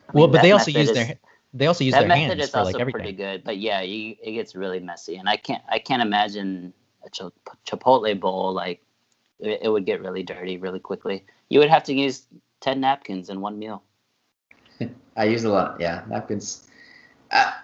[0.08, 1.18] I well, but they also use is- their
[1.52, 3.80] they also use that their method hands is for also like pretty good, but yeah,
[3.80, 6.72] you, it gets really messy, and I can't I can't imagine
[7.04, 7.10] a
[7.66, 8.82] Chipotle bowl like
[9.40, 11.24] it, it would get really dirty really quickly.
[11.48, 12.26] You would have to use
[12.60, 13.82] ten napkins in one meal.
[15.16, 15.80] I use a lot.
[15.80, 16.68] Yeah, napkins.
[17.30, 17.54] I,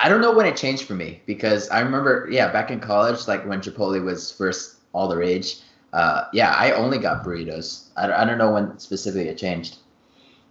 [0.00, 3.26] I don't know when it changed for me because I remember, yeah, back in college,
[3.26, 5.60] like when Chipotle was first all the rage.
[5.92, 7.88] Uh, yeah, I only got burritos.
[7.96, 9.78] I, don't- I don't know when specifically it changed.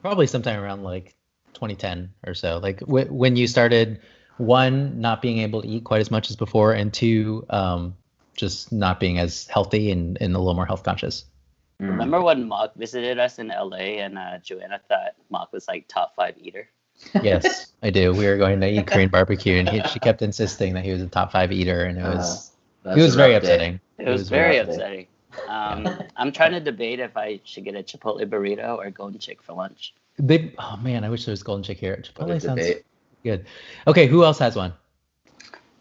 [0.02, 1.16] Probably sometime around like
[1.54, 2.60] 2010 or so.
[2.62, 4.02] Like w- when you started
[4.38, 7.96] one not being able to eat quite as much as before, and two um,
[8.36, 11.26] just not being as healthy and, and a little more health conscious.
[11.82, 11.90] Mm.
[11.90, 16.16] Remember when mark visited us in LA and uh, Joanna thought mark was like top
[16.16, 16.68] five eater?
[17.22, 18.14] Yes, I do.
[18.14, 21.02] We were going to eat Korean barbecue, and he, she kept insisting that he was
[21.02, 22.52] a top five eater, and it was
[22.86, 23.38] Uh, it was very day.
[23.38, 23.80] upsetting.
[23.98, 25.08] It, was, very upsetting.
[25.48, 29.42] Um, I'm trying to debate if I should get a Chipotle burrito or Golden Chick
[29.42, 29.94] for lunch.
[30.18, 31.96] They, oh man, I wish there was golden chick here.
[31.96, 32.86] What Chipotle sounds debate.
[33.24, 33.46] good.
[33.88, 34.74] Okay, who else has one?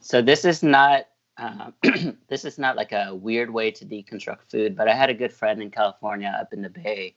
[0.00, 1.70] So this is not uh,
[2.28, 5.32] this is not like a weird way to deconstruct food, but I had a good
[5.32, 7.14] friend in California up in the Bay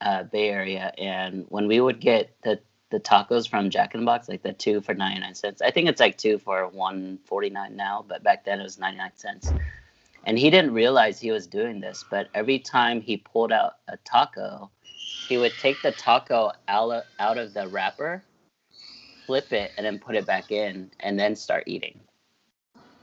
[0.00, 4.06] uh, Bay Area, and when we would get the the tacos from Jack in the
[4.06, 5.60] Box, like the two for ninety nine cents.
[5.62, 8.78] I think it's like two for one forty nine now, but back then it was
[8.78, 9.50] ninety nine cents.
[10.24, 13.96] And he didn't realize he was doing this, but every time he pulled out a
[13.98, 14.70] taco,
[15.28, 18.22] he would take the taco out of, out of the wrapper,
[19.26, 22.00] flip it, and then put it back in, and then start eating.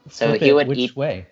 [0.10, 1.28] So Flip he would which eat- way?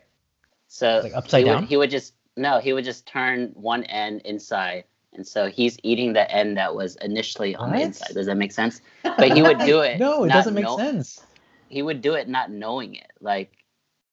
[0.67, 1.61] So Like upside he down?
[1.61, 5.77] Would, he would just no, he would just turn one end inside, and so he's
[5.83, 7.77] eating the end that was initially on What?
[7.77, 8.13] the inside.
[8.13, 8.81] Does that make sense?
[9.03, 9.99] But he would do it.
[9.99, 11.25] No, it doesn't make know- sense.
[11.67, 13.11] He would do it not knowing it.
[13.21, 13.51] Like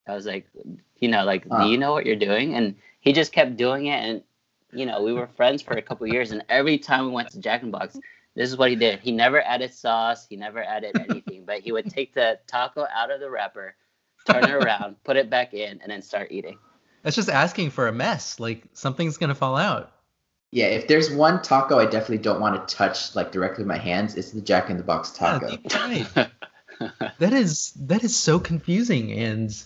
[0.09, 0.47] I was like,
[0.97, 1.59] you know, like Huh.
[1.59, 1.69] do ah.
[1.69, 2.55] you know what you're doing?
[2.55, 4.23] And he just kept doing it, and
[4.73, 7.41] you know, we were friends for a couple years, and every time we went to
[7.41, 7.99] Jack in the Box.
[8.35, 9.01] This is what he did.
[9.01, 10.25] He never added sauce.
[10.29, 11.45] He never added anything.
[11.45, 13.75] but he would take the taco out of the wrapper,
[14.27, 16.57] turn it around, put it back in, and then start eating.
[17.03, 18.39] That's just asking for a mess.
[18.39, 19.93] Like something's gonna fall out.
[20.53, 23.79] Yeah, if there's one taco I definitely don't want to touch like directly with my
[23.79, 25.49] hands, it's the Jack in the Box taco.
[25.49, 26.07] deep fried.
[27.19, 29.65] that is that is so confusing and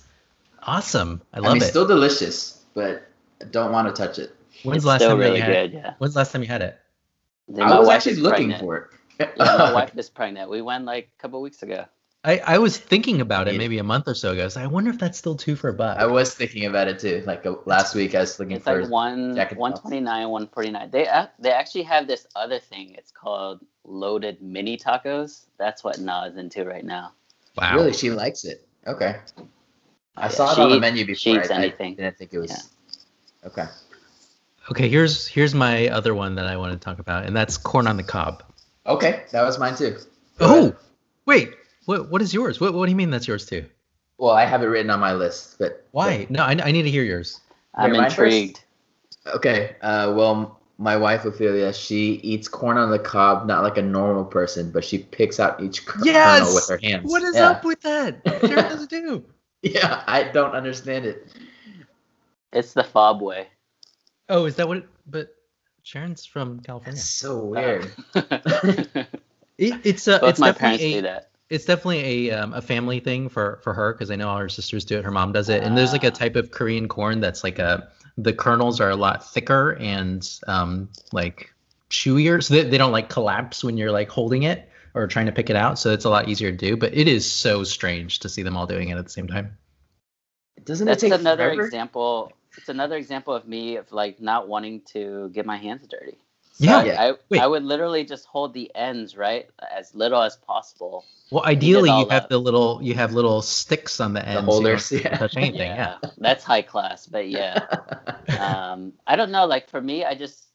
[0.62, 1.20] awesome.
[1.32, 1.64] I I, love mean, it.
[1.64, 3.06] It's still delicious, but
[3.40, 4.34] I don't want to touch it.
[4.64, 5.75] When's it's the last still time really you had good.
[5.75, 5.83] it?
[5.83, 5.94] Yeah.
[5.98, 6.79] When's the last time you had it?
[7.48, 8.61] Then I was actually looking pregnant.
[8.61, 8.88] for it.
[9.37, 10.48] Yeah, my wife is pregnant.
[10.51, 11.85] We went like a couple weeks ago.
[12.25, 14.48] I, I was thinking about it maybe a month or so ago.
[14.48, 15.98] So I wonder if that's still two for a buck.
[15.98, 17.25] I was thinking about it too.
[17.27, 18.83] Like uh, last week, I was looking It's for.
[18.83, 19.81] like one Jack in the one Box.
[19.81, 20.88] twenty nine, one forty nine.
[20.92, 22.94] They ac- they actually have this other thing.
[22.96, 25.46] It's called loaded mini tacos.
[25.59, 27.12] That's what Na's into right now.
[27.57, 27.75] wow.
[27.75, 28.64] Really, she likes it.
[28.87, 29.16] Okay.
[30.16, 31.16] I Yeah, saw it she on the menu before.
[31.16, 31.96] she eats I, I anything.
[31.96, 32.70] didn't think it was.
[33.44, 33.64] Okay.
[34.70, 37.87] Okay, here's here's my other one that I want to talk about, and that's corn
[37.87, 38.42] on the cob.
[38.87, 39.96] Okay, that was mine too.
[40.38, 40.77] Go Oh, ahead.
[41.27, 41.51] wait.
[41.87, 42.61] What what is yours?
[42.61, 43.64] What what do you mean that's yours too?
[44.18, 46.27] Well, I have it written on my list, but Why?
[46.31, 47.40] No, I, I need to hear yours.
[47.75, 48.20] I'm mine first?
[48.20, 48.61] intrigued.
[49.35, 49.75] Okay.
[49.81, 54.25] Uh, well, my wife Ophelia, she eats corn on the cob, not like a normal
[54.25, 56.55] person, but she picks out each kernel Yes!
[56.55, 57.11] with her hands.
[57.11, 57.48] What is yeah.
[57.51, 58.20] up with that?
[58.40, 59.25] Sharon does it do.
[59.62, 61.29] Yeah, I don't understand it.
[62.53, 63.48] It's the fob way.
[64.33, 64.79] Oh, is that what?
[64.79, 65.35] It, but
[65.83, 66.95] Sharon's from California.
[66.97, 67.92] That's so weird.
[69.59, 71.31] It, it's uh, Both it's my parents definitely do a, that.
[71.51, 74.49] it's definitely a um, a family thing for for her because I know all her
[74.49, 75.05] sisters do it.
[75.05, 76.11] Her mom does it, and there's like a Ah.
[76.11, 80.88] type of Korean corn that's like a the kernels are a lot thicker and um
[81.12, 81.55] like
[81.90, 85.33] chewier, so they, they don't like collapse when you're like holding it or trying to
[85.33, 85.79] pick it out.
[85.79, 86.77] So it's a lot easier to do.
[86.77, 89.57] But it is so strange to see them all doing it at the same time.
[90.64, 91.66] Doesn't That's it take another forever?
[91.66, 92.33] example.
[92.56, 96.18] It's another example of me of like not wanting to get my hands dirty.
[96.58, 96.84] Yeah.
[96.84, 97.02] Yeah.
[97.02, 97.40] I, Wait.
[97.40, 101.04] I would literally just hold the ends right as little as possible.
[101.30, 102.28] Well, ideally you have up.
[102.28, 104.34] the little you have little sticks on the ends.
[104.34, 105.16] so you holders, don't yeah.
[105.16, 105.70] Touch anything.
[105.70, 105.96] Yeah.
[106.18, 107.06] that's high class.
[107.06, 107.64] But yeah,
[108.38, 109.46] um, I don't know.
[109.46, 110.48] Like for me, I just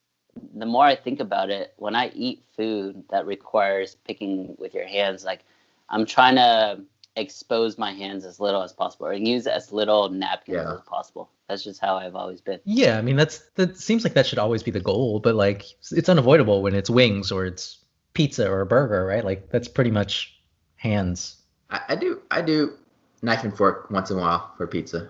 [0.53, 4.85] the more I think about it, when I eat food that requires picking with your
[4.85, 5.43] hands, like
[5.89, 6.81] I'm trying to
[7.17, 10.73] expose my hands as little as possible or use as little napkins Yeah.
[10.73, 11.29] as possible.
[11.49, 12.59] That's just how I've always been.
[12.65, 15.63] Yeah, I mean that's that seems like that should always be the goal, but like
[15.91, 17.79] it's unavoidable when it's wings or it's
[18.13, 19.23] pizza or a burger, right?
[19.25, 20.37] Like that's pretty much
[20.75, 21.37] hands.
[21.69, 22.21] I, I do.
[22.31, 22.73] I do
[23.21, 25.09] knife and fork once in a while for pizza.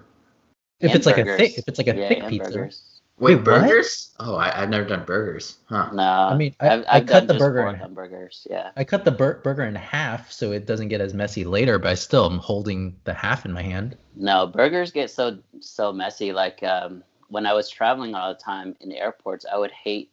[0.80, 2.52] If And it's like a thick, if it's like a Yeah, thick pizza.
[2.52, 2.97] burgers.
[3.20, 3.46] Wait, Wait, what?
[3.46, 4.14] burgers?
[4.20, 5.58] Oh, I, I've never done burgers.
[5.66, 5.90] Huh.
[5.92, 8.48] No, I mean, I- I've, I I've cut done the just burger pork in- burgers.
[8.50, 8.72] Yeah.
[8.78, 11.90] I cut the bur- burger in half so it doesn't get as messy later, but
[11.90, 13.98] I still am holding the half in my hand.
[14.16, 16.32] No, burgers get so so messy.
[16.32, 20.12] Like um, when I was traveling all the time in airports, I would hate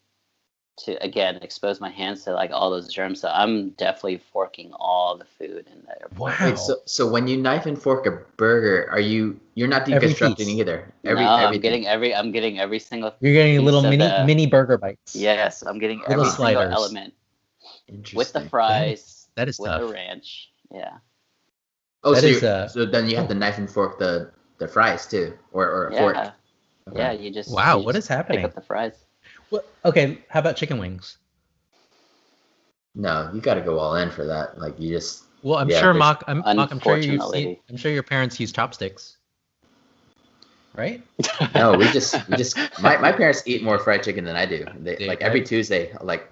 [0.77, 3.21] to again expose my hands to like all those germs.
[3.21, 5.99] So I'm definitely forking all the food in there.
[6.03, 6.19] airport.
[6.41, 6.47] Wow.
[6.49, 10.37] Wait, so so when you knife and fork a burger, are you you're not deconstructing
[10.39, 10.49] piece.
[10.49, 10.93] either?
[11.05, 13.15] Every no, I'm getting every I'm getting every single.
[13.21, 15.15] You're getting Piece little of mini the- mini burger bites.
[15.15, 17.15] Yes, I'm getting Little every single element
[18.13, 19.81] with the fries, That is with tough.
[19.83, 20.51] the ranch.
[20.73, 20.99] Yeah.
[22.03, 24.67] Oh, That so, is, uh, so then you have to knife and fork the the
[24.67, 25.99] fries too, or or a Yeah.
[26.01, 26.17] fork.
[26.95, 27.13] Yeah.
[27.13, 28.39] You just Wow, you what just is happening?
[28.41, 29.04] Pick up the fries.
[29.55, 31.19] What- okay, how about chicken wings?
[32.95, 34.59] No, you got to go all in for that.
[34.59, 37.57] Like you just Well, I'm Yeah, sure there's- Mock, I'm, Mock, I'm sure you've seen,
[37.69, 39.17] I'm sure your parents use chopsticks,
[40.75, 41.03] right?
[41.55, 41.75] no.
[41.77, 44.65] We just we just my, my parents eat more fried chicken than I do.
[44.81, 46.29] They, Dude, like every I- Tuesday, like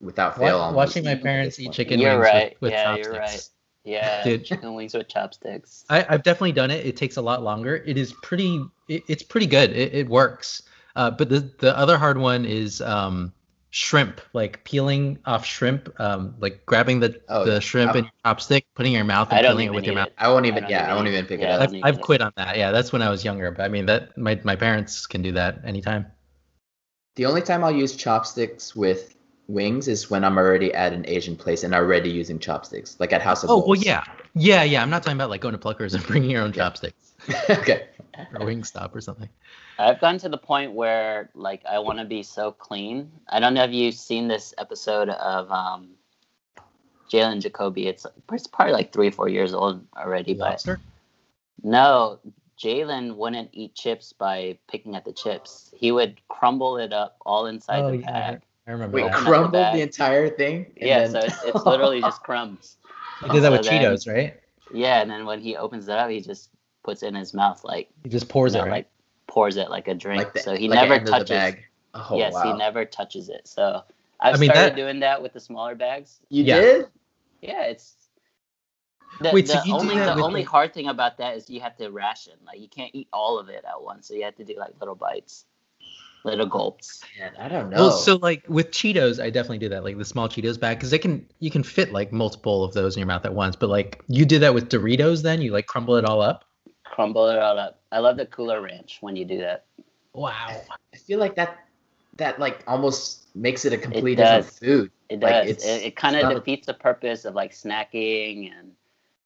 [0.00, 0.58] without fail.
[0.58, 0.76] almost.
[0.76, 2.50] watching my parents eat chicken You're wings right.
[2.60, 3.06] with, with Yeah, chopsticks.
[3.08, 3.48] you're right.
[3.84, 4.44] Yeah, Dude.
[4.44, 5.84] chicken wings with chopsticks.
[5.90, 6.84] I, I've definitely done it.
[6.86, 7.76] It takes a lot longer.
[7.76, 8.62] It is pretty.
[8.88, 9.70] It, it's pretty good.
[9.72, 10.62] It, it works.
[10.96, 13.32] Uh, but the the other hard one is um,
[13.70, 14.20] shrimp.
[14.32, 15.88] Like peeling off shrimp.
[16.00, 19.52] Um, like grabbing the Oh, the shrimp in your chopstick, putting your mouth, and don't
[19.52, 20.08] peeling it with your mouth.
[20.08, 20.14] it.
[20.18, 20.62] I won't even.
[20.64, 21.70] don't Yeah, I won't even pick Yeah, it I up.
[21.70, 22.04] I've, I've eat it.
[22.04, 22.56] quit on that.
[22.56, 23.50] Yeah, that's when I was younger.
[23.50, 26.06] But I mean that my my parents can do that anytime.
[27.16, 29.14] The only time I'll use chopsticks with
[29.48, 33.20] wings is when I'm already at an Asian place and already using chopsticks, like at
[33.20, 34.82] House of Oh well, yeah, yeah, yeah.
[34.82, 36.64] I'm not talking about like going to Pluckers and bringing your own Yeah.
[36.64, 37.12] chopsticks
[37.50, 37.88] okay.
[38.34, 39.28] or Wingstop or something.
[39.78, 43.10] I've gotten to the point where like I want to be so clean.
[43.28, 45.90] I don't know if you've seen this episode of um,
[47.10, 47.86] Jalen Jacoby.
[47.88, 50.80] It's it's probably like three four years old already, but Lobster.
[51.62, 52.18] no,
[52.62, 55.72] Jalen wouldn't eat chips by picking at the chips.
[55.76, 58.42] He would crumble it up all inside Oh the yeah, bag.
[58.66, 59.18] I remember Wait, Open that.
[59.18, 60.66] up the crumbled the, entire thing?
[60.76, 62.76] and Yeah, then- so it's, it's literally just crumbs.
[63.22, 64.34] He did that with then- Cheetos, right?
[64.72, 66.50] Yeah, and then when he opens it up, he just
[66.82, 68.70] puts in his mouth like He just pours you it, right?
[68.70, 68.90] like
[69.26, 70.22] pours it like a drink.
[70.24, 71.28] like the, so he like never touches.
[71.28, 71.64] the bag.
[71.94, 72.42] Oh yes, wow.
[72.44, 73.46] he never touches it.
[73.46, 73.82] So
[74.20, 76.20] I've I mean, started that- doing that with the smaller bags.
[76.28, 76.60] You Yeah.
[76.60, 76.86] did?
[77.42, 77.94] Yeah, it's
[79.20, 81.36] the, Wait, so the you do only that the only the- hard thing about that
[81.36, 82.34] is you have to ration.
[82.46, 84.72] Like you can't eat all of it at once, so you have to do like
[84.80, 85.44] little bites.
[86.22, 87.02] little gulps.
[87.18, 87.76] Man, I don't know.
[87.78, 90.90] Well, so like with Cheetos, I definitely do that, like the small Cheetos bag, because
[90.90, 93.56] they can you can fit like multiple of those in your mouth at once.
[93.56, 96.44] But like you did that with Doritos, then you like crumble it all up.
[97.00, 97.80] Crumble it all up.
[97.90, 99.64] I love the Cooler Ranch when you do that.
[100.12, 100.60] Wow.
[100.92, 101.64] I feel like that
[102.16, 104.44] that like almost makes it a complete does.
[104.44, 104.90] different food.
[105.08, 105.50] It Like, does.
[105.50, 108.72] it's- it it kind of not a- defeats the purpose of like snacking and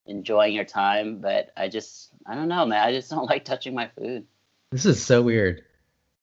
[0.06, 1.18] enjoying your time.
[1.18, 2.80] But I just, I don't know, man.
[2.86, 4.24] I just don't like touching my food.
[4.70, 5.64] This is so weird.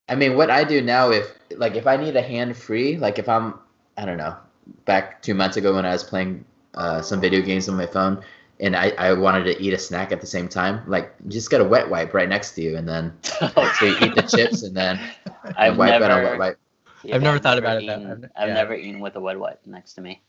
[0.07, 3.19] I mean, what I do now, if like if I need a hand free, like
[3.19, 3.59] if I'm,
[3.97, 4.37] I don't know,
[4.85, 8.23] back two months ago when I was playing uh, some video games on my phone,
[8.61, 11.49] and I, I wanted to eat a snack at the same time, like you just
[11.49, 14.63] get a wet wipe right next to you, and then so you eat the chips
[14.63, 14.99] and then
[15.57, 16.59] I've wipe it on a wet wipe.
[17.03, 18.27] yeah, I've never thought about it that eaten- way.
[18.35, 18.53] I've Yeah.
[18.53, 20.21] never eaten with a wet wipe next to me.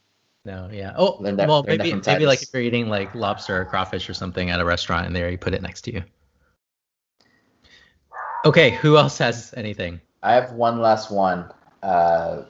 [0.44, 0.92] No, yeah.
[0.96, 4.14] Oh, Learn that- well, maybe maybe like if you're eating like lobster or crawfish or
[4.14, 6.02] something at a restaurant, and there you put it next to you.
[8.44, 10.00] Okay, who else has anything?
[10.22, 11.48] I have one last one.
[11.82, 12.42] Uh,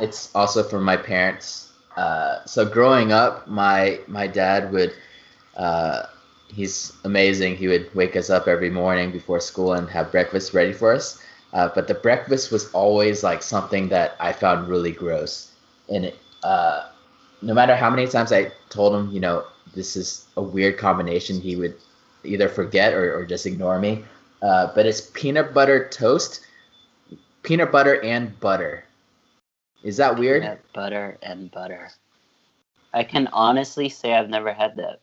[0.00, 1.72] it's also from my parents.
[1.96, 4.92] Uh, so growing up, my my dad would.
[5.58, 6.04] Uh,
[6.48, 7.56] he's amazing.
[7.56, 11.22] He would wake us up every morning before school and have breakfast ready for us.
[11.52, 15.52] Uh, but the breakfast was always like something that I found really gross.
[15.88, 16.88] And it, uh,
[17.42, 19.44] no matter how many times I told him, you know,
[19.74, 21.76] this is a weird combination, he would
[22.24, 24.04] either forget or, or just ignore me.
[24.42, 26.46] Uh, but it's peanut butter toast,
[27.42, 28.84] peanut butter and butter.
[29.82, 30.42] Is that weird?
[30.42, 31.90] Peanut butter and butter.
[32.92, 35.00] I can honestly say I've never had that.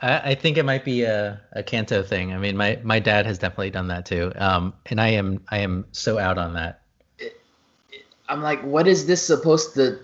[0.00, 2.32] I, I think it might be a, a Canto thing.
[2.32, 4.32] I mean, my, my dad has definitely done that too.
[4.36, 6.82] Um, and I am I am so out on that.
[8.28, 9.98] I'm like, what is this supposed to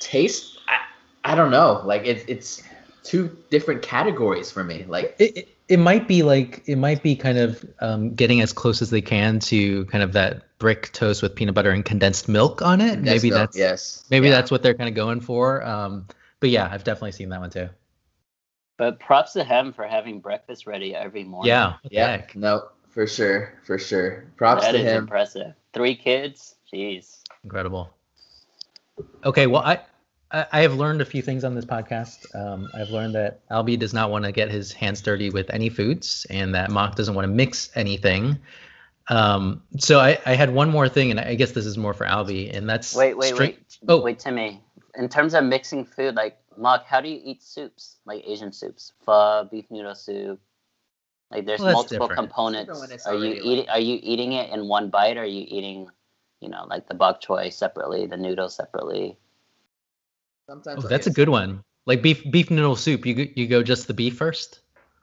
[0.00, 0.58] taste?
[0.68, 1.82] I, I don't know.
[1.84, 2.62] Like it, it's
[3.04, 4.84] two different categories for me.
[4.88, 8.52] Like It, it, it might be like it might be kind of um, getting as
[8.52, 12.28] close as they can to kind of that brick toast with peanut butter and condensed
[12.28, 12.94] milk on it.
[12.94, 14.04] condensed maybe milk, that's yes.
[14.10, 14.32] maybe Yeah.
[14.32, 15.64] that's what they're kind of going for.
[15.64, 16.06] Um,
[16.40, 17.68] but yeah, I've definitely seen that one too.
[18.78, 21.48] But props to him for having breakfast ready every morning.
[21.48, 21.74] Yeah.
[21.90, 22.24] yeah.
[22.34, 24.24] No, for sure, for sure.
[24.36, 24.98] Props that to is him.
[25.02, 25.52] impressive.
[25.74, 27.22] Three kids, jeez.
[27.44, 27.90] Incredible.
[29.24, 29.80] Okay, well, I
[30.30, 32.34] I I have learned a few things on this podcast.
[32.34, 35.68] Um, I've learned that Albie does not want to get his hands dirty with any
[35.68, 38.38] foods, and that Mock doesn't want to mix anything.
[39.08, 42.06] Um, so I, I had one more thing, and I guess this is more for
[42.06, 43.78] Albie, and that's Wait, wait, string- wait.
[43.88, 44.02] Oh.
[44.02, 44.62] Wait, Timmy.
[44.96, 47.98] In terms of mixing food, like Mock, how do you eat soups?
[48.04, 50.40] Like Asian soups, pho, beef noodle soup.
[51.30, 52.18] Like there's Well, multiple different.
[52.28, 52.66] components.
[52.68, 53.68] Different when it's Are you already, like- eating?
[53.70, 55.16] Are you eating it in one bite?
[55.16, 55.90] Or are you eating,
[56.40, 59.18] you know, like the bok choy separately, the noodles separately?
[60.46, 61.62] Sometimes Oh, that's a get good one.
[61.86, 63.06] Like beef beef noodle soup.
[63.06, 64.60] You go- you go just the beef first,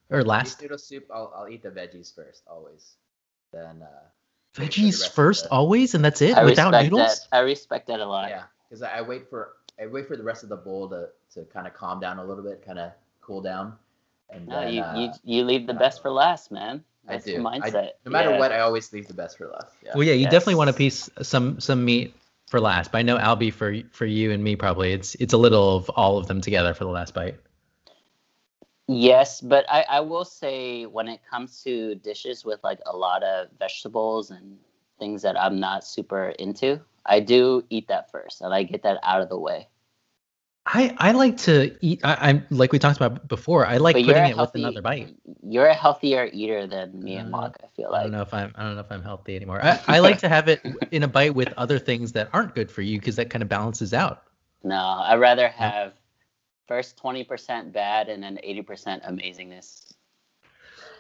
[0.10, 1.06] or Beef last noodle soup.
[1.14, 2.96] I'll, I'll eat the veggies first, always.
[3.54, 3.88] Then uh,
[4.60, 7.20] wait the veggies first the- always, and that's it I without respect noodles.
[7.22, 7.38] that.
[7.38, 8.30] I respect that a lot.
[8.30, 11.10] Yeah, because I, I wait for I wait for the rest of the bowl to,
[11.34, 13.74] to kind of calm down a little bit, kind of cool down,
[14.30, 16.84] and No, then you, uh, you you leave the best for last, man.
[17.08, 17.34] I That's do.
[17.38, 17.90] the I- mindset.
[18.06, 18.40] no matter Yeah.
[18.40, 19.76] what, I always leave the best for last.
[19.84, 19.92] Yeah.
[19.96, 20.78] Well, yeah, you definitely want a Yes.
[20.78, 22.16] piece some some meat
[22.48, 22.92] for last.
[22.92, 25.90] But I know Albie for for you and me probably it's it's a little of
[25.92, 27.38] all of them together for the last bite.
[28.88, 33.24] Yes, but I, I will say when it comes to dishes with like a lot
[33.24, 34.58] of vegetables and
[35.00, 39.00] things that I'm not super into, I do eat that first and I get that
[39.04, 39.68] out of the way.
[40.68, 42.02] I I like to eat.
[42.04, 43.68] I, I'm like we talked about before.
[43.68, 45.16] I like but putting it healthy, with another bite.
[45.44, 47.58] You're a healthier eater than me and Uh, Mock.
[47.64, 48.00] I feel like.
[48.00, 49.64] I don't know if I'm I don't know if I'm healthy anymore.
[49.64, 52.72] I, I like to have it in a bite with other things that aren't good
[52.72, 54.24] for you because that kind of balances out.
[54.64, 55.94] No, I'd rather have
[56.68, 59.94] first twenty percent bad and then eighty percent amazingness.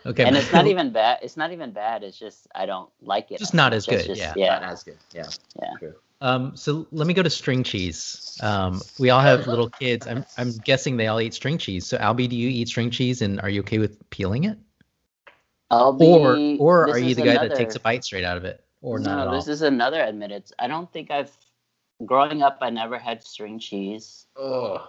[0.05, 1.19] Okay, And it's not even bad.
[1.21, 2.03] It's not even bad.
[2.03, 3.39] It's just I don't like it.
[3.39, 4.33] Just not as It's good, just- yeah.
[4.35, 4.59] yeah.
[4.59, 4.97] Not as good.
[5.13, 5.27] Yeah.
[5.61, 5.69] Yeah.
[5.79, 5.93] True.
[6.21, 8.37] Um, so let me go to string cheese.
[8.41, 10.07] Um, we all have little kids.
[10.07, 11.85] I'm I'm guessing they all eat string cheese.
[11.85, 14.57] So Albie, do you eat string cheese, and are you okay with peeling it?
[15.69, 18.37] I'll be, or or are you the guy another- that takes a bite straight out
[18.37, 19.33] of it, or not no, at all?
[19.33, 20.43] this is another admitted.
[20.57, 21.35] I don't think I've.
[22.05, 24.25] Growing up, I never had string cheese.
[24.35, 24.85] Oh.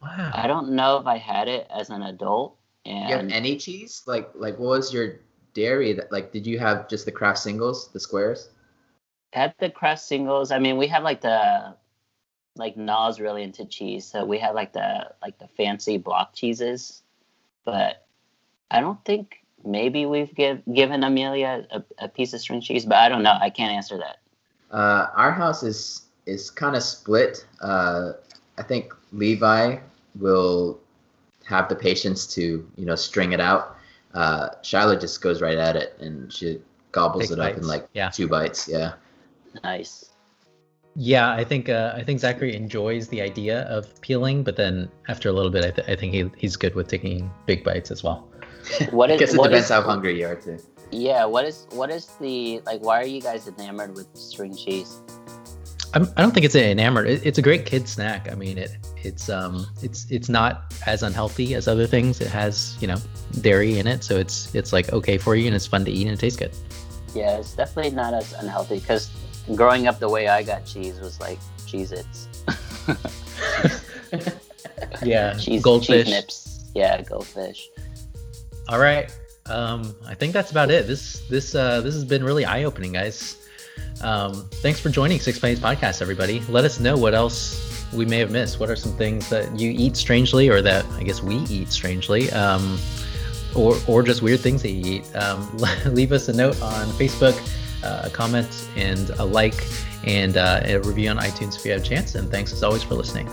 [0.00, 0.30] wow.
[0.32, 2.56] I don't know if I had it as an adult.
[2.84, 4.02] Do you have any cheese?
[4.06, 5.20] Like like what was your
[5.54, 5.92] dairy?
[5.94, 8.50] That like did you have just the Kraft singles, the squares?
[9.34, 11.74] at the Kraft singles, I mean, we have like the,
[12.56, 17.02] like Nas really into cheese, so we had like the like the fancy block cheeses,
[17.64, 18.06] but
[18.70, 22.96] I don't think maybe we've give, given Amelia a, a piece of string cheese, but
[22.96, 23.36] I don't know.
[23.40, 24.18] I can't answer that.
[24.70, 27.44] Uh, our house is is kind of split.
[27.60, 28.12] Uh,
[28.56, 29.78] I think Levi
[30.16, 30.80] will
[31.46, 33.76] have the patience to you know string it out.
[34.14, 36.60] Uh, Shiloh just goes right at it and she
[36.92, 38.10] gobbles Take it up in like Yeah.
[38.10, 38.68] two bites.
[38.68, 38.92] Yeah.
[39.64, 40.10] Nice.
[40.96, 45.28] Yeah, I think uh, I think Zachary enjoys the idea of peeling, but then after
[45.28, 48.04] a little bit, I, th- I think he, he's good with taking big bites as
[48.04, 48.28] well.
[48.92, 50.58] What I guess it what depends is- how hungry you are too.
[50.92, 51.24] Yeah.
[51.24, 51.66] What is?
[51.72, 52.80] What is the like?
[52.84, 55.00] Why are you guys enamored with string cheese?
[55.94, 57.08] I'm, I don't think it's an enamored.
[57.08, 58.30] It, it's a great kid snack.
[58.30, 62.20] I mean, it it's um it's it's not as unhealthy as other things.
[62.20, 62.96] It has you know
[63.40, 66.02] dairy in it, so it's it's like okay for you and it's fun to eat
[66.02, 66.52] and it tastes good.
[67.14, 69.10] Yeah, it's definitely not as unhealthy because
[69.54, 72.28] growing up the way I got cheese was like Cheez-Its.
[75.02, 76.06] Yeah, cheese, goldfish.
[76.06, 76.64] cheese nips.
[76.74, 77.68] Yeah, goldfish.
[78.68, 79.14] All right.
[79.46, 80.86] Um, I think that's about it.
[80.86, 83.43] This this uh, this has been really eye opening, guys.
[84.02, 86.40] Um, thanks for joining Six Pennies Podcast, everybody.
[86.48, 88.60] Let us know what else we may have missed.
[88.60, 92.30] What are some things that you eat strangely, or that I guess we eat strangely,
[92.32, 92.78] um,
[93.54, 95.16] or or just weird things that you eat?
[95.16, 95.56] Um,
[95.86, 97.36] leave us a note on Facebook,
[97.82, 99.64] uh, a comment, and a like,
[100.04, 102.14] and uh, a review on iTunes if you have a chance.
[102.14, 103.28] And thanks as always for listening.